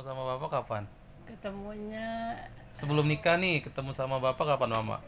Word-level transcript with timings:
sama 0.00 0.22
bapak 0.28 0.50
kapan? 0.52 0.84
ketemunya 1.24 2.32
Sebelum 2.72 3.04
nikah 3.04 3.36
nih 3.36 3.60
ketemu 3.60 3.90
sama 3.90 4.16
bapak 4.16 4.46
kapan 4.48 4.70
mama? 4.72 4.98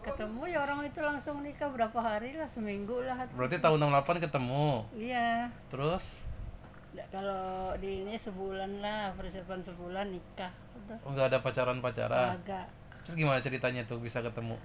ketemu 0.00 0.42
ya 0.46 0.58
orang 0.60 0.82
itu 0.82 0.98
langsung 0.98 1.40
nikah 1.40 1.68
berapa 1.68 1.94
hari 1.94 2.34
lah 2.34 2.46
seminggu 2.46 2.98
lah 3.00 3.22
Berarti 3.32 3.62
tahun 3.62 3.78
68 3.92 4.18
ketemu. 4.20 4.82
iya 4.92 5.46
Terus 5.68 6.18
kalau 7.08 7.72
di 7.78 8.02
ini 8.02 8.18
sebulan 8.18 8.82
lah 8.82 9.14
persiapan 9.14 9.62
sebulan 9.62 10.06
nikah 10.10 10.50
udah 10.76 10.98
oh, 11.00 11.10
nggak 11.12 11.26
ada 11.30 11.38
pacaran-pacaran. 11.38 12.34
agak 12.36 12.66
Terus 13.02 13.14
gimana 13.16 13.38
ceritanya 13.38 13.82
tuh 13.82 13.98
bisa 13.98 14.18
ketemu? 14.20 14.58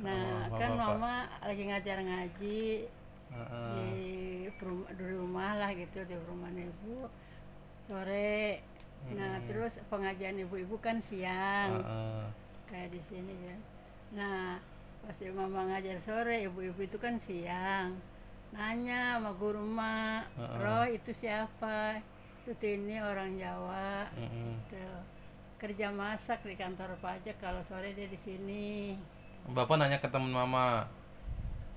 nah 0.00 0.48
Oh, 0.48 0.56
kan 0.56 0.72
bapak. 0.72 0.96
mama 0.96 1.14
lagi 1.42 1.62
ngajar 1.68 2.00
ngaji 2.00 2.88
di 3.74 3.92
perum- 4.54 4.88
di 4.88 5.04
rumah 5.06 5.54
lah 5.54 5.70
gitu 5.72 6.00
di 6.02 6.16
rumah 6.24 6.48
ibu 6.48 7.04
sore 7.92 8.64
nah 9.12 9.36
terus 9.44 9.82
pengajian 9.92 10.38
ibu-ibu 10.40 10.80
kan 10.80 11.02
siang 11.02 11.82
Heeh. 11.82 12.24
kayak 12.72 12.88
di 12.88 13.00
sini 13.04 13.34
ya. 13.44 13.56
Nah, 14.12 14.60
pas 15.00 15.16
mama 15.32 15.72
ngajar 15.72 15.96
sore, 15.96 16.44
ibu-ibu 16.44 16.84
itu 16.84 17.00
kan 17.00 17.16
siang. 17.16 17.96
Nanya 18.52 19.16
sama 19.16 19.32
guru 19.32 19.64
mak, 19.64 20.28
Roh 20.36 20.84
itu 20.84 21.16
siapa? 21.16 22.04
Itu 22.44 22.52
Tini 22.60 23.00
orang 23.00 23.40
Jawa. 23.40 24.12
Heeh. 24.12 24.52
Gitu. 24.68 24.88
Kerja 25.56 25.88
masak 25.88 26.44
di 26.44 26.56
kantor 26.60 27.00
pajak 27.00 27.40
kalau 27.40 27.64
sore 27.64 27.96
dia 27.96 28.04
di 28.04 28.18
sini. 28.20 29.00
Bapak 29.48 29.80
nanya 29.80 29.96
ke 29.96 30.12
temen 30.12 30.28
mama. 30.28 30.84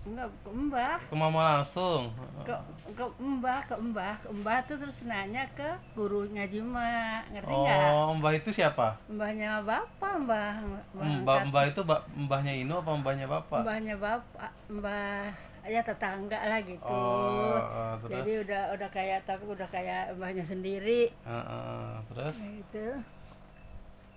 Enggak, 0.06 0.30
ke 0.46 0.50
Mbah. 0.54 0.98
Ke 1.02 1.16
mama 1.18 1.42
langsung. 1.52 2.14
Ke, 2.42 2.54
ke 2.94 3.06
Mbah, 3.18 3.60
ke 3.66 3.74
Mbah. 3.74 4.14
Ke 4.22 4.30
Mbah 4.30 4.58
tuh 4.64 4.78
terus 4.78 5.02
nanya 5.02 5.42
ke 5.52 5.66
guru 5.94 6.30
ngaji 6.30 6.62
mak. 6.62 7.26
Ngerti 7.34 7.50
nggak? 7.52 7.90
Oh, 7.90 8.14
mbah 8.14 8.32
itu 8.32 8.50
siapa? 8.54 8.94
Mbahnya 9.10 9.66
bapak, 9.66 10.14
Mbah. 10.22 10.54
Mbah 10.94 11.10
Mbah 11.26 11.40
mbah 11.50 11.64
itu 11.66 11.82
ba- 11.82 12.06
mbahnya 12.08 12.54
Ino 12.54 12.80
apa 12.80 12.92
mbahnya 12.94 13.26
bapak? 13.26 13.66
mbahnya 13.66 13.96
bapak 13.98 14.52
mbah 14.70 15.34
ya 15.66 15.82
tetangga 15.82 16.38
lah 16.46 16.62
gitu 16.62 16.86
Oh, 16.86 17.58
oh, 17.58 17.98
terus? 17.98 18.22
jadi 18.22 18.32
udah 18.46 18.62
udah 18.78 18.90
kayak 18.94 19.26
tapi 19.26 19.50
udah 19.50 19.66
kayak 19.66 20.14
mbahnya 20.14 20.46
sendiri 20.46 21.10
Heeh. 21.26 21.90
Terus? 22.14 22.36
Nah, 22.38 22.50
gitu 22.54 22.88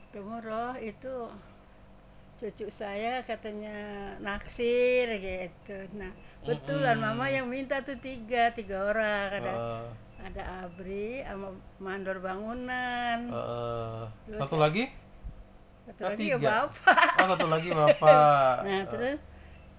kemudian 0.08 0.76
itu 0.78 1.14
cucu 2.38 2.66
saya 2.68 3.18
katanya 3.20 3.74
naksir 4.18 5.10
gitu 5.18 5.74
nah 5.92 6.14
betulan 6.40 6.94
mama 6.96 7.26
yang 7.26 7.44
minta 7.44 7.82
tuh 7.82 7.98
tiga 7.98 8.48
tiga 8.50 8.78
orang 8.86 9.28
ada 9.34 9.52
Heeh. 9.52 9.84
ada 10.24 10.42
Abri 10.62 11.20
sama 11.20 11.50
mandor 11.78 12.18
bangunan 12.18 13.18
Heeh. 13.26 14.02
Satu 14.34 14.56
lagi? 14.56 14.86
satu 15.84 16.04
Ah, 16.04 16.08
lagi 16.10 16.24
ya 16.26 16.38
bapak 16.38 17.10
Oh, 17.16 17.26
satu 17.28 17.46
lagi 17.48 17.68
bapak. 17.72 18.54
Nah 18.66 18.82
terus 18.86 19.18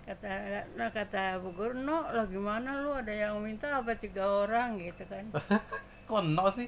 kata 0.03 0.31
nah 0.73 0.89
kata 0.89 1.37
Bu 1.37 1.53
Guru 1.53 1.77
no 1.77 2.01
lah 2.03 2.25
gimana 2.25 2.81
lu 2.81 2.91
ada 2.91 3.13
yang 3.13 3.37
minta 3.39 3.69
apa 3.71 3.93
tiga 3.93 4.25
orang 4.25 4.75
gitu 4.75 5.05
kan 5.05 5.21
Kok 6.09 6.21
no 6.27 6.49
sih? 6.49 6.65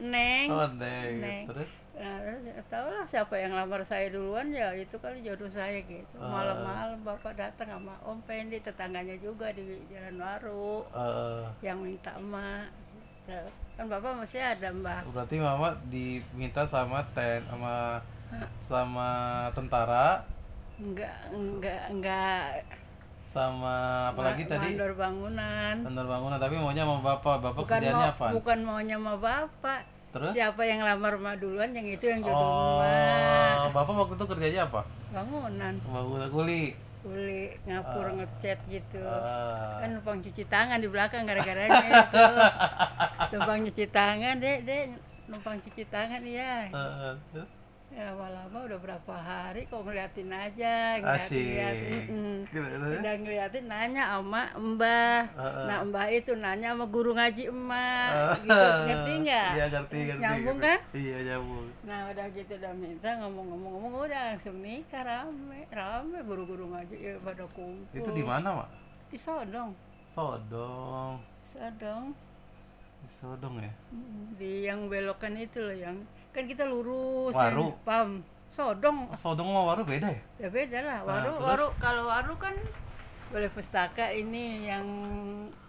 Neng 0.00 0.48
Oh, 0.48 0.66
neng. 0.74 1.12
Neng. 1.16 1.44
Terus? 1.46 1.70
Nah, 2.00 2.16
terus 2.24 2.66
tahu 2.72 2.86
lah 2.88 3.04
siapa 3.04 3.34
yang 3.36 3.52
lamar 3.52 3.84
saya 3.84 4.08
duluan 4.08 4.48
ya 4.48 4.72
itu 4.72 4.96
kali 4.96 5.20
jodoh 5.20 5.52
saya 5.52 5.76
gitu. 5.84 6.16
Malam-malam 6.16 7.04
bapak 7.04 7.36
datang 7.36 7.68
sama 7.68 7.94
Om 8.02 8.18
Pendi 8.24 8.56
tetangganya 8.64 9.20
juga 9.20 9.52
di 9.52 9.84
Jalan 9.92 10.16
Baru 10.16 10.88
eh, 10.96 11.44
yang 11.60 11.84
minta 11.84 12.16
emak 12.16 12.72
gitu. 13.28 13.38
kan 13.76 13.86
bapak 13.86 14.12
masih 14.24 14.40
ada 14.40 14.68
mbak. 14.72 15.04
Berarti 15.12 15.36
mama 15.38 15.76
diminta 15.92 16.64
sama 16.66 17.04
ten 17.12 17.44
sama 17.46 18.00
sama 18.64 19.10
tentara? 19.52 20.24
Enggak 20.80 21.16
enggak 21.30 21.84
enggak. 21.92 22.64
Sama 23.30 24.10
apalagi 24.10 24.48
tadi? 24.48 24.74
mandor 24.74 24.96
bangunan. 24.98 25.74
Bandar 25.86 26.06
bangunan 26.08 26.38
tapi 26.40 26.58
maunya 26.58 26.82
sama 26.82 26.98
bapak. 26.98 27.36
Bapak 27.44 27.60
bukan 27.62 27.78
kerjanya 27.78 28.10
mau, 28.10 28.14
apa? 28.16 28.26
bukan 28.34 28.58
maunya 28.64 28.96
sama 28.98 29.14
bapak 29.20 29.99
Terus? 30.10 30.32
siapa 30.34 30.62
yang 30.66 30.82
lamar 30.82 31.14
emak 31.22 31.38
duluan 31.38 31.70
yang 31.70 31.86
itu 31.86 32.02
yang 32.10 32.18
jodoh 32.18 32.34
emak. 32.82 33.54
oh 33.62 33.70
bapak 33.70 33.94
waktu 33.94 34.14
itu 34.18 34.26
kerjanya 34.26 34.60
apa? 34.66 34.80
Bangunan. 35.14 35.74
Bangunan 35.86 36.28
kuli. 36.28 36.74
Kuli 37.00 37.54
ngapur 37.64 38.06
ngecat 38.18 38.58
gitu. 38.66 39.00
Ah. 39.06 39.78
kan 39.80 39.88
numpang 39.94 40.18
cuci 40.20 40.44
tangan 40.50 40.82
di 40.82 40.88
belakang 40.90 41.22
gara-garanya 41.24 41.86
itu. 41.86 42.24
Numpang 43.38 43.58
cuci 43.70 43.84
tangan 43.88 44.34
deh 44.36 44.56
deh 44.66 44.82
numpang 45.30 45.56
cuci 45.62 45.86
tangan 45.86 46.20
ya 46.26 46.66
Eh, 46.66 47.12
terus? 47.30 47.50
Ya 47.90 48.14
lama-lama 48.14 48.70
udah 48.70 48.78
berapa 48.78 49.14
hari 49.18 49.66
kok 49.66 49.82
ngeliatin 49.82 50.30
aja 50.30 51.02
ngeliatin 51.02 52.06
mm. 52.06 52.38
Udah 53.02 53.14
ngeliatin 53.18 53.64
nanya 53.66 54.14
sama 54.14 54.46
mbah. 54.54 55.26
Nah 55.66 55.82
mbah 55.82 56.06
itu 56.06 56.38
nanya 56.38 56.70
sama 56.70 56.86
guru 56.86 57.18
ngaji 57.18 57.50
emak. 57.50 58.10
Gitu 58.46 58.68
ngerti 58.86 59.12
nggak? 59.26 59.50
Iya 59.58 59.66
ngerti 59.74 59.98
ngerti 60.06 60.22
nyambung 60.22 60.58
ngerti. 60.62 60.70
kan? 60.70 60.78
Iya 60.94 61.18
nyambung. 61.26 61.66
Nah 61.82 62.00
udah 62.14 62.26
gitu 62.30 62.52
udah 62.62 62.72
minta 62.78 63.10
ngomong-ngomong-ngomong 63.18 64.02
udah 64.06 64.20
langsung 64.34 64.56
nikah 64.62 65.02
rame 65.02 65.60
rame. 65.74 66.18
Guru-guru 66.22 66.64
ngaji 66.70 66.94
ya 66.94 67.14
pada 67.18 67.44
kumpul. 67.50 67.90
Itu 67.98 68.10
di 68.14 68.22
mana 68.22 68.48
mak? 68.54 68.68
Di 69.10 69.18
Sodong. 69.18 69.74
Sodong. 70.14 71.18
Sodong. 71.50 72.04
Di 73.02 73.10
Sodong 73.18 73.54
ya? 73.58 73.72
Di 74.38 74.52
yang 74.70 74.86
belokan 74.86 75.34
itu 75.34 75.58
loh 75.58 75.74
yang 75.74 75.98
kan 76.30 76.44
kita 76.46 76.62
lurus 76.66 77.34
Waru. 77.34 77.74
yang 77.74 77.82
pam 77.82 78.08
Sodong. 78.50 79.06
Sodong 79.14 79.46
sama 79.54 79.62
Waru 79.62 79.82
beda 79.86 80.10
ya? 80.10 80.22
Ya 80.42 80.48
beda 80.50 80.78
lah. 80.82 80.98
Nah, 81.02 81.06
waru 81.06 81.30
terus? 81.30 81.46
waru 81.46 81.66
kalau 81.78 82.02
waru 82.10 82.34
kan 82.34 82.54
boleh 83.30 83.46
pustaka 83.54 84.10
ini 84.10 84.66
yang 84.66 84.82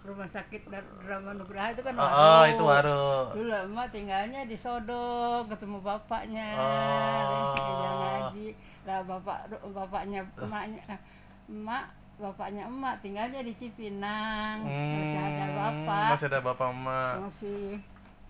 rumah 0.02 0.26
sakit 0.26 0.66
Drama 1.06 1.38
Nugraha 1.38 1.78
itu 1.78 1.86
kan 1.86 1.94
oh, 1.94 2.02
waru. 2.02 2.18
oh, 2.18 2.44
itu 2.50 2.64
Waru. 2.66 3.06
Dulu 3.38 3.54
emak 3.70 3.88
tinggalnya 3.94 4.42
di 4.50 4.58
Sodong 4.58 5.46
ketemu 5.46 5.78
bapaknya. 5.78 6.58
Oh. 6.58 7.54
ngaji. 8.02 8.58
Lah 8.90 9.06
bapak 9.06 9.40
bapaknya 9.70 10.26
emaknya 10.42 10.98
emak 11.46 11.86
bapaknya 12.18 12.66
emak 12.66 12.98
tinggalnya 13.06 13.46
di 13.46 13.54
Cipinang. 13.54 14.66
Masih 14.66 15.22
ada 15.22 15.46
bapak. 15.54 16.06
Hmm, 16.10 16.14
masih 16.18 16.28
ada 16.34 16.40
bapak 16.42 16.70
emak. 16.74 17.16
Masih 17.30 17.78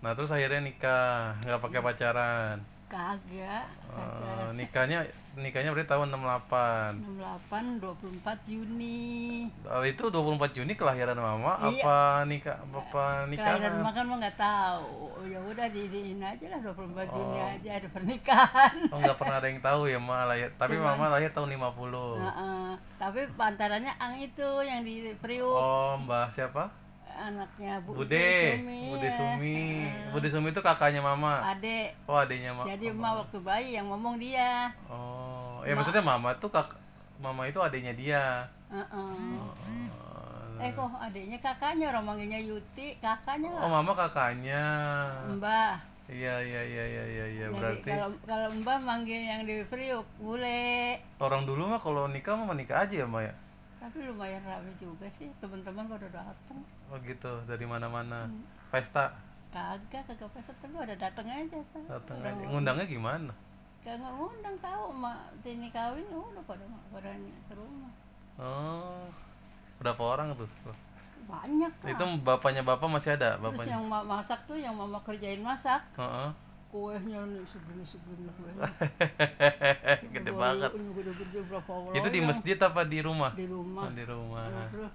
nah 0.02 0.12
terus 0.12 0.30
akhirnya 0.30 0.60
nikah 0.60 1.38
nggak 1.40 1.62
pakai 1.62 1.80
pacaran. 1.80 2.58
Kagak 2.92 3.64
Eh, 3.92 4.50
nikahnya 4.52 5.00
nikahnya 5.32 5.72
berarti 5.72 5.88
tahun 5.88 6.12
68 6.12 7.00
68 7.00 7.80
24 7.80 8.36
Juni. 8.44 9.48
Oh, 9.64 9.80
itu 9.80 10.04
24 10.08 10.52
Juni 10.52 10.76
kelahiran 10.76 11.16
mama 11.16 11.56
Iya. 11.72 11.84
apa 11.84 11.98
nikah 12.28 12.56
apa 12.60 12.80
kelahiran 12.84 13.32
nikahan 13.32 13.74
makan 13.80 14.04
mah 14.08 14.18
nggak 14.20 14.36
tahu. 14.36 14.92
Ya 15.24 15.40
udah 15.40 15.68
didiin 15.72 16.20
aja 16.20 16.46
lah 16.52 16.60
24 16.62 17.08
Juni 17.08 17.40
aja 17.40 17.70
ada 17.80 17.88
pernikahan. 17.88 18.76
Oh 18.92 19.00
nggak 19.00 19.18
pernah 19.18 19.36
ada 19.40 19.48
yang 19.48 19.62
tahu 19.62 19.82
ya 19.88 20.00
ma 20.00 20.28
lahir 20.28 20.52
tapi 20.56 20.76
mama 20.76 21.08
lahir 21.08 21.32
tahun 21.32 21.56
50 21.56 22.20
Heeh. 22.20 22.68
tapi 23.00 23.20
pantarannya 23.36 23.94
ang 23.96 24.20
itu 24.20 24.50
yang 24.64 24.84
di 24.84 25.16
Priuk. 25.16 25.48
Oh 25.48 25.96
mbah 25.96 26.28
siapa 26.28 26.68
anaknya 27.30 27.74
Bu 27.86 27.92
Bude. 28.02 28.58
Sumi, 28.58 28.82
Bude 28.90 29.08
ya. 29.10 29.18
Sumi 29.18 29.60
Bude 30.10 30.28
Sumi 30.32 30.48
itu 30.50 30.62
kakaknya 30.64 31.02
mama? 31.04 31.44
Adek 31.54 31.94
oh 32.10 32.18
adiknya 32.18 32.52
mama 32.56 32.68
jadi 32.70 32.86
emak 32.90 33.14
waktu 33.26 33.38
bayi 33.44 33.70
yang 33.78 33.88
ngomong 33.92 34.16
dia. 34.18 34.74
Oh 34.90 35.62
ya 35.62 35.78
maksudnya 35.78 36.02
mama 36.02 36.34
tuh 36.42 36.50
kak 36.50 36.74
mama 37.22 37.46
itu 37.46 37.62
adiknya 37.62 37.94
dia. 37.94 38.24
Heeh. 38.74 39.14
oh, 39.38 40.58
eh 40.58 40.72
kok 40.74 40.90
adiknya 40.98 41.38
kakaknya? 41.38 41.86
Orang 41.94 42.06
manggilnya 42.10 42.40
Yuti 42.42 42.98
kakaknya 42.98 43.50
oh 43.54 43.68
lah 43.68 43.70
mama 43.70 43.92
kakaknya. 43.94 44.64
Mbah. 45.38 45.78
Iya 46.12 46.44
iya 46.44 46.62
iya 46.68 46.84
iya 46.92 47.04
iya 47.08 47.48
Jadi 47.48 47.56
berarti 47.56 47.88
kalau 47.88 48.10
kalau 48.28 48.50
Mbah 48.60 48.80
manggil 48.84 49.22
yang 49.24 49.48
di 49.48 49.64
Priuk 49.64 50.04
bule. 50.20 51.00
Orang 51.24 51.48
dulu 51.48 51.72
mah 51.72 51.80
kalau 51.80 52.12
nikah 52.12 52.36
mah 52.36 52.52
nikah 52.52 52.84
aja 52.84 53.06
ya 53.06 53.08
ma 53.08 53.24
ya 53.24 53.32
tapi 53.82 53.98
lumayan 54.06 54.46
rame 54.46 54.70
juga 54.78 55.10
sih 55.10 55.34
teman-teman 55.42 55.90
pada 55.90 56.08
datang 56.14 56.62
oh 56.94 56.98
gitu 57.02 57.34
dari 57.50 57.66
mana-mana. 57.66 58.30
Hmm. 58.30 58.46
pesta? 58.70 59.10
Kagak 59.50 60.06
kagak 60.06 60.30
peset 60.38 60.56
tapi 60.62 60.78
ada 60.78 60.96
datang 60.96 61.26
aja 61.26 61.60
kan 61.74 61.84
datang 61.90 62.18
aja. 62.22 62.44
ngundangnya 62.46 62.86
gimana? 62.86 63.34
Kagak 63.82 64.14
ngundang 64.14 64.56
tahu 64.62 64.94
mak 64.94 65.34
tini 65.42 65.74
kawin 65.74 66.06
udah 66.14 66.46
pada 66.46 66.64
pada 66.94 67.10
ke 67.18 67.54
rumah. 67.58 67.92
Oh 68.38 69.10
berapa 69.82 70.02
orang 70.06 70.38
tuh 70.38 70.46
banyak 71.26 71.74
lah 71.74 71.90
itu 71.90 72.06
bapaknya 72.22 72.62
bapak 72.62 72.86
masih 72.86 73.18
ada? 73.18 73.34
Terus 73.38 73.44
bapaknya? 73.50 73.74
yang 73.78 73.86
ma- 73.90 74.06
masak 74.06 74.40
tuh 74.46 74.58
yang 74.58 74.78
mama 74.78 75.02
kerjain 75.02 75.42
masak. 75.42 75.82
Heeh. 75.98 76.30
Kuenya 76.72 77.20
nih 77.28 77.44
segini 77.46 77.84
segini 77.84 78.32
kuenya 78.32 78.64
gede 80.16 80.32
banget 80.32 80.72
gede-gede 80.72 81.40
berapa 81.46 81.72
orang 81.72 81.94
itu 81.94 82.08
di 82.08 82.20
masjid 82.20 82.58
apa 82.58 82.82
di 82.84 83.00
rumah 83.00 83.32
di 83.36 83.46
rumah 83.46 83.86
Oh, 83.86 83.92
di 83.92 84.04
rumah 84.04 84.44
Nah, 84.48 84.68
terus 84.68 84.94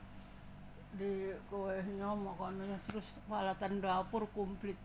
di 0.96 1.12
kuenya 1.46 2.08
makanannya 2.08 2.78
terus 2.82 3.05
peralatan 3.25 3.73
dapur 3.78 4.25
komplit 4.32 4.78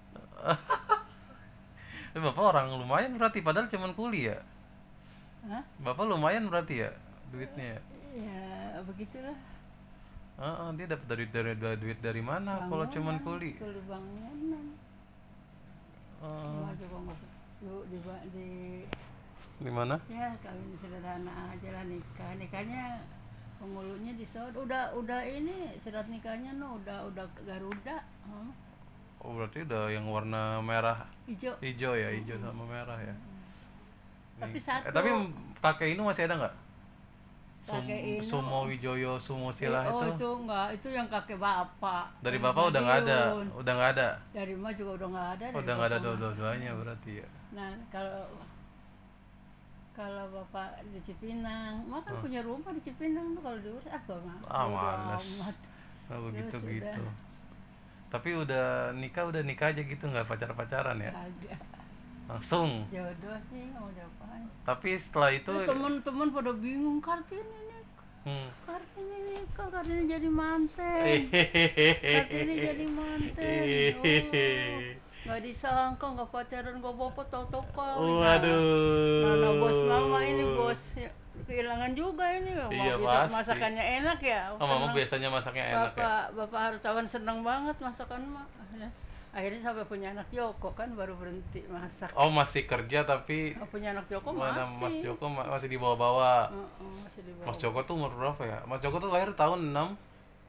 Eh, 2.12 2.20
bapak 2.20 2.44
orang 2.44 2.76
lumayan 2.76 3.16
berarti 3.16 3.40
padahal 3.40 3.72
cuman 3.72 3.96
kuliah. 3.96 4.44
Hah? 5.48 5.64
Bapak 5.80 6.04
lumayan 6.04 6.52
berarti 6.52 6.84
ya 6.84 6.92
duitnya. 7.32 7.80
ya? 7.80 7.82
ya 8.20 8.52
begitulah 8.84 9.38
Heeh, 10.36 10.68
dia 10.76 10.86
dapat 10.92 11.08
dari 11.08 11.26
dari 11.32 11.56
dari 11.56 11.78
duit 11.80 12.04
dari 12.04 12.20
mana 12.20 12.68
kalau 12.68 12.84
cuman 12.84 13.16
kuli? 13.24 13.56
kuli 13.56 13.80
bangunan 13.88 14.76
Oh, 16.22 16.38
Cuma 16.62 16.72
juga 16.78 16.98
nggak 17.10 17.20
yuk 17.62 17.84
di, 17.90 17.98
di 18.34 18.50
di 19.62 19.70
mana? 19.70 19.94
ya 20.10 20.34
kawin 20.42 20.74
sederhana 20.82 21.54
aja 21.54 21.70
lah 21.70 21.86
nikah 21.86 22.34
nikahnya 22.38 22.98
penghulunya 23.62 24.18
di 24.18 24.26
Saudi 24.26 24.58
udah 24.58 24.90
udah 24.98 25.22
ini 25.22 25.78
surat 25.78 26.10
nikahnya 26.10 26.58
no 26.58 26.82
udah 26.82 27.06
udah 27.14 27.26
Garuda 27.46 28.02
huh? 28.26 28.50
Oh, 29.22 29.38
berarti 29.38 29.62
udah 29.70 29.94
yang 29.94 30.10
warna 30.10 30.58
merah 30.66 31.06
hijau 31.30 31.54
hijau 31.62 31.94
ya, 31.94 32.10
hijau 32.10 32.42
sama 32.42 32.66
merah 32.66 32.98
ya. 32.98 33.14
tapi 34.42 34.58
Nih. 34.58 34.66
satu 34.66 34.90
Eh, 34.90 34.94
tapi 34.94 35.10
kakek 35.62 35.90
ini 35.94 36.02
masih 36.02 36.26
ada 36.26 36.36
nggak? 36.42 36.54
Sum. 37.62 37.86
Sumo 38.25 38.66
Wijoyo 38.66 39.22
Sumo 39.22 39.54
Silah 39.54 39.86
oh 39.86 40.02
itu 40.02 40.18
itu 40.18 40.30
enggak 40.34 40.68
itu 40.74 40.88
yang 40.90 41.06
kakek 41.06 41.38
bapak 41.38 42.10
dari 42.19 42.42
bapak 42.42 42.74
udah 42.74 42.81
nggak 42.81 43.00
ada, 43.06 43.19
udah 43.54 43.74
nggak 43.78 43.92
ada. 43.94 44.10
dari 44.34 44.52
emak 44.58 44.74
juga 44.74 44.92
udah 44.98 45.08
nggak 45.13 45.28
ada 45.38 45.46
Oh, 45.54 45.62
udah 45.62 45.74
nggak 45.78 45.90
ada 45.90 45.98
mah. 46.02 46.18
dua-duanya 46.18 46.72
berarti 46.74 47.12
ya. 47.22 47.28
nah 47.54 47.69
kalau 47.88 48.25
kalau 49.92 50.25
bapak 50.31 50.81
di 50.90 51.00
Cipinang 51.04 51.86
mak 51.86 52.02
kan 52.02 52.18
punya 52.18 52.42
rumah 52.42 52.72
di 52.72 52.81
Cipinang 52.81 53.36
tuh 53.36 53.42
kalau 53.44 53.60
diurus 53.60 53.86
ah 53.88 54.02
gak 54.02 54.19
mau 54.25 54.42
Ah. 54.50 55.19
Oh, 56.12 56.28
begitu 56.28 56.56
sudah. 56.58 56.72
gitu. 56.75 57.04
Tapi 58.12 58.30
udah 58.36 58.92
nikah 58.92 59.24
udah 59.24 59.40
nikah 59.46 59.72
aja 59.72 59.80
gitu 59.80 60.04
nggak 60.04 60.28
pacar-pacaran 60.28 61.00
ya? 61.00 61.12
Kagak. 61.16 61.60
Langsung. 62.31 62.69
jodoh 62.88 63.38
sih 63.45 63.62
nggak 63.66 63.78
mau 63.78 63.92
diapain 63.92 64.44
Tapi 64.62 64.89
setelah 64.95 65.30
itu 65.30 65.51
Terus 65.51 65.68
temen-temen 65.68 66.28
pada 66.30 66.51
bingung 66.54 67.00
kartini 67.00 67.44
nih 67.62 67.83
hmm. 68.24 68.48
kartini 68.63 69.18
nikah 69.28 69.68
kartini 69.68 70.04
jadi 70.06 70.30
manten 70.30 71.01
Hehehe. 71.01 71.89
kartini 71.98 72.54
jadi 72.56 72.86
manten 72.88 73.62
oh, 73.98 74.06
nggak 75.22 75.39
disangka 75.42 76.06
nggak 76.07 76.30
pacaran 76.30 76.75
nggak 76.78 76.95
bapak 76.95 77.25
tau-tau 77.28 77.62
kawin 77.72 78.10
Waduh. 78.16 79.22
Nah, 79.22 79.36
nah, 79.38 79.51
bos 79.54 79.77
mama 79.86 80.19
ini 80.22 80.44
bos 80.56 80.81
ya, 80.98 81.10
kehilangan 81.45 81.92
juga 81.94 82.25
ini 82.31 82.51
Mau 82.57 82.69
Iya, 82.74 82.94
pasti. 82.98 83.34
masakannya 83.38 83.84
enak 84.01 84.19
ya 84.19 84.42
Oh, 84.56 84.66
mama 84.66 84.88
biasanya 84.92 85.30
masaknya 85.30 85.63
enak 85.68 85.94
ya. 85.94 86.01
bapak 86.01 86.24
bapak 86.34 86.60
hartawan 86.74 87.06
senang 87.06 87.45
banget 87.45 87.75
masakan 87.77 88.22
mah 88.30 88.45
akhirnya, 89.31 89.62
sampai 89.62 89.86
punya 89.86 90.07
anak 90.10 90.28
Joko 90.30 90.69
kan 90.72 90.92
baru 90.92 91.16
berhenti 91.16 91.63
masak 91.66 92.12
Oh, 92.13 92.28
masih 92.28 92.63
kerja 92.63 93.01
tapi 93.01 93.56
Oh, 93.56 93.66
punya 93.66 93.92
anak 93.92 94.06
Joko 94.06 94.30
mana 94.30 94.63
masih 94.66 94.80
Mas 94.81 94.95
Joko 95.01 95.25
ma- 95.25 95.48
masih 95.48 95.68
dibawa-bawa. 95.69 96.50
Heeh, 96.50 96.92
masih 97.01 97.22
di 97.22 97.31
Mas 97.39 97.56
Joko 97.56 97.80
tuh 97.81 97.95
umur 97.95 98.12
berapa 98.12 98.42
ya? 98.42 98.60
Mas 98.63 98.80
Joko 98.80 98.98
tuh 98.98 99.07
lahir 99.07 99.31
tahun 99.31 99.72
6. 99.72 99.95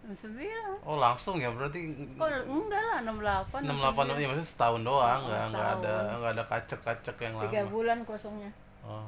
sembilan 0.03 0.83
Oh, 0.83 0.99
langsung 0.99 1.39
ya 1.39 1.47
berarti 1.49 1.79
oh 2.19 2.27
enggak 2.27 2.83
lah 2.83 2.99
enam 3.01 3.23
delapan 3.23 3.61
68 3.63 4.19
ya 4.19 4.27
maksudnya 4.27 4.51
setahun 4.51 4.81
doang, 4.83 4.99
Oh, 5.17 5.27
nggak 5.27 5.43
nggak 5.49 5.69
ada 5.73 5.95
setahun. 5.95 6.19
nggak 6.19 6.33
ada 6.33 6.45
kacek-kacek 6.45 7.17
yang 7.21 7.35
tiga 7.41 7.61
lama. 7.61 7.71
bulan 7.71 7.99
kosongnya 8.03 8.51
Oh. 8.83 9.07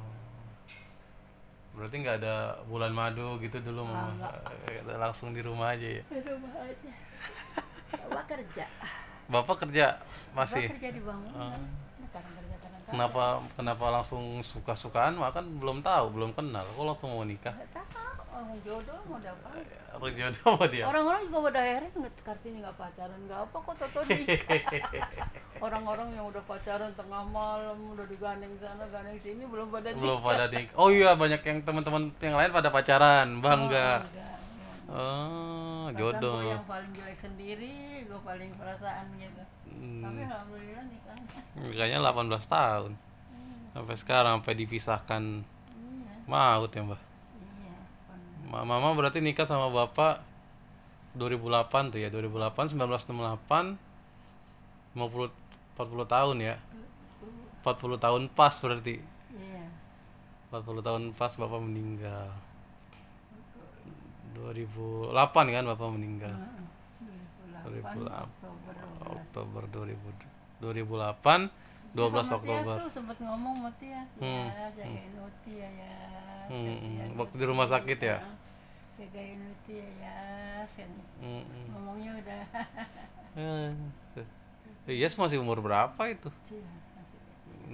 Berarti 1.75 1.95
nggak 1.99 2.17
ada 2.17 2.35
bulan 2.63 2.91
madu 2.91 3.35
gitu 3.37 3.59
dulu 3.59 3.83
mama. 3.83 4.31
Langsung 4.87 5.35
di 5.35 5.43
rumah 5.43 5.75
aja 5.75 5.83
ya. 5.91 6.03
di 6.05 6.23
rumah 6.23 6.63
aja 6.63 6.91
bapak 8.07 8.23
kerja 8.29 8.63
Bapak 9.25 9.55
kerja 9.65 9.97
masih. 10.31 10.69
bapak 10.69 10.77
kerja 10.77 10.89
di 10.93 11.01
bangunan 11.01 11.61
kadang 12.13 12.33
Kenapa 12.85 13.23
kenapa 13.57 13.85
langsung 13.89 14.45
suka-sukaan 14.45 15.17
mah 15.17 15.33
kan 15.33 15.41
belum 15.57 15.81
tahu, 15.81 16.13
belum 16.13 16.31
kenal. 16.37 16.61
Kok 16.69 16.85
langsung 16.85 17.09
mau 17.17 17.25
nikah? 17.25 17.51
tahu 17.73 17.95
orang 18.35 18.59
jodoh 18.61 18.99
mau 19.09 19.17
dapat 19.17 19.63
Aku 19.95 20.11
jodoh 20.11 20.59
sama 20.59 20.65
dia. 20.67 20.83
orang-orang 20.85 21.21
juga 21.25 21.39
pada 21.47 21.59
akhirnya 21.63 21.89
nggak 21.95 22.13
kartini 22.19 22.57
nggak 22.59 22.75
pacaran 22.75 23.19
nggak 23.25 23.39
apa 23.47 23.57
kok 23.63 23.75
toto 23.79 23.99
nikah 24.11 24.59
orang-orang 25.65 26.07
yang 26.19 26.25
udah 26.27 26.43
pacaran 26.43 26.91
tengah 26.99 27.23
malam 27.31 27.77
udah 27.95 28.05
digandeng 28.11 28.53
sana 28.59 28.83
gandeng 28.91 29.15
sini 29.23 29.47
belum 29.47 29.71
pada 29.71 29.87
Belum 29.95 30.19
pada 30.19 30.45
nikah. 30.51 30.75
Oh 30.75 30.91
iya 30.91 31.15
banyak 31.15 31.41
yang 31.47 31.57
teman-teman 31.63 32.11
yang 32.19 32.35
lain 32.35 32.51
pada 32.51 32.69
pacaran, 32.69 33.27
bangga. 33.39 34.03
Enggak. 34.03 34.34
Oh, 34.85 35.89
jodoh. 35.97 36.45
gue 36.45 36.53
yang 36.53 36.61
paling 36.69 36.93
jelek 36.93 37.17
sendiri 37.17 38.05
gue 38.05 38.19
paling 38.21 38.51
perasaan 38.53 39.05
gitu. 39.17 39.43
Hmm, 39.73 40.05
tapi 40.05 40.21
alhamdulillah 40.29 40.85
nikahnya 40.85 41.41
nikahnya 41.57 41.99
18 42.05 42.45
tahun. 42.45 42.91
Sampai 43.73 43.95
sekarang 43.97 44.39
sampai 44.39 44.55
dipisahkan 44.55 45.23
iya. 45.41 46.13
maut 46.29 46.69
ya, 46.69 46.85
Mbak. 46.85 47.01
iya 47.41 48.63
Mama 48.63 48.93
berarti 48.93 49.19
nikah 49.25 49.49
sama 49.49 49.73
bapak 49.73 50.21
2008 51.17 51.97
tuh 51.97 51.99
ya? 51.99 52.13
2008 52.13 52.77
1968 52.77 53.81
50 54.93 55.33
40 55.75 56.13
tahun 56.13 56.37
ya? 56.39 56.55
40 57.65 57.97
tahun 57.97 58.21
pas 58.37 58.53
berarti. 58.53 59.01
Iya. 59.33 59.65
40 60.53 60.85
tahun 60.85 61.03
pas 61.17 61.33
bapak 61.33 61.57
meninggal 61.57 62.44
2008 64.45 65.55
kan 65.55 65.63
bapak 65.65 65.89
meninggal 65.89 66.33
Heeh. 66.33 66.63
2008 67.65 68.29
Oktober 68.29 68.73
12 69.01 69.17
Oktober 69.17 69.63
2000 69.65 70.61
2008 70.61 71.49
12 71.95 72.11
Sama 72.21 72.37
Oktober 72.37 72.75
tuh 72.77 72.91
sempet 72.91 73.17
ngomong 73.19 73.55
sama 73.57 73.71
Tias 73.79 74.09
Hmm, 74.19 74.45
ya 74.45 74.67
jagain 74.75 75.13
Uti 75.17 75.53
ya 75.55 75.69
ya 75.71 75.95
Hmm, 76.45 76.61
kasihan 76.77 77.09
hmm. 77.09 77.17
Waktu 77.17 77.33
Uti, 77.33 77.41
di 77.41 77.45
rumah 77.47 77.65
sakit 77.65 77.99
ya? 77.99 78.17
jagain 78.95 79.39
Uti 79.41 79.73
ya 79.73 79.89
ya 79.97 80.15
kan 80.67 80.91
Mm, 81.15 81.41
mm. 81.41 81.65
ngomongnya 81.71 82.11
udah 82.19 82.41
Eh, 83.35 83.71
Yes 84.85 85.17
masih 85.17 85.41
umur 85.41 85.59
berapa 85.59 85.97
itu 86.05 86.29
masih. 86.29 86.61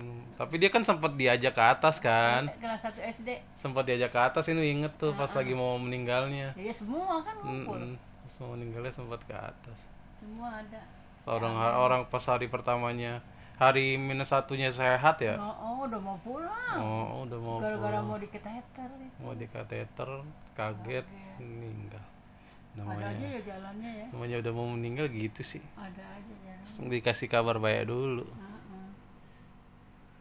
Hmm, 0.01 0.25
tapi 0.33 0.57
dia 0.57 0.73
kan 0.73 0.81
sempat 0.81 1.13
diajak 1.13 1.53
ke 1.53 1.61
atas 1.61 2.01
kan? 2.01 2.49
Kelas 2.57 2.81
1 2.81 3.13
SD 3.21 3.29
sempat 3.53 3.85
diajak 3.85 4.09
ke 4.09 4.17
atas 4.17 4.49
ini 4.49 4.73
inget 4.73 4.97
tuh 4.97 5.13
pas 5.13 5.29
lagi 5.29 5.53
mau 5.53 5.77
meninggalnya. 5.77 6.57
Ya 6.57 6.73
semua 6.73 7.21
kan 7.21 7.37
Mm, 7.37 7.45
ngumpul. 7.45 7.77
Mm. 7.77 7.95
Pas 7.97 8.33
mau 8.41 8.49
meninggalnya 8.57 8.89
sempat 8.89 9.21
ke 9.29 9.35
atas. 9.37 9.93
Semua 10.17 10.57
ada. 10.57 10.81
Orang 11.29 11.53
orang 11.53 12.01
pas 12.09 12.25
hari 12.25 12.49
pertamanya 12.49 13.21
hari 13.61 13.93
minus 13.93 14.33
satunya 14.33 14.73
sehat 14.73 15.21
ya? 15.21 15.37
Oh, 15.37 15.53
oh, 15.53 15.73
udah 15.85 16.01
mau 16.01 16.17
pulang. 16.25 16.81
Oh 16.81 17.29
udah 17.29 17.37
mau 17.37 17.61
gara-gara 17.61 18.01
mau 18.01 18.17
diketeter 18.17 18.89
itu. 18.97 19.17
Mau 19.21 19.37
di 19.37 19.45
kateter 19.45 20.09
kaget 20.57 21.05
meninggal. 21.37 22.01
Ada 22.71 22.81
namanya 22.81 23.05
aja 23.11 23.27
ya 23.27 23.41
jalannya 23.43 23.91
ya. 23.99 24.05
namanya 24.15 24.35
udah 24.41 24.51
mau 24.55 24.67
meninggal 24.73 25.05
gitu 25.13 25.45
sih. 25.45 25.61
Ada 25.77 26.01
aja 26.17 26.33
jalan 26.41 26.89
dikasih 26.89 27.27
kabar 27.29 27.61
baik 27.61 27.85
dulu. 27.91 28.25
Ah, 28.33 28.50